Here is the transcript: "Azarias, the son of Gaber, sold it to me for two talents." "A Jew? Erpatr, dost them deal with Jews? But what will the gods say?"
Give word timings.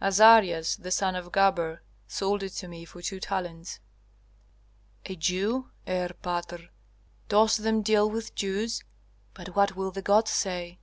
"Azarias, 0.00 0.76
the 0.76 0.92
son 0.92 1.16
of 1.16 1.32
Gaber, 1.32 1.80
sold 2.06 2.44
it 2.44 2.50
to 2.50 2.68
me 2.68 2.84
for 2.84 3.02
two 3.02 3.18
talents." 3.18 3.80
"A 5.06 5.16
Jew? 5.16 5.70
Erpatr, 5.88 6.68
dost 7.28 7.64
them 7.64 7.82
deal 7.82 8.08
with 8.08 8.36
Jews? 8.36 8.84
But 9.34 9.56
what 9.56 9.74
will 9.74 9.90
the 9.90 10.00
gods 10.00 10.30
say?" 10.30 10.78